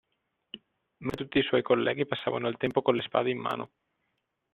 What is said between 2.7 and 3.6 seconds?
con le spade in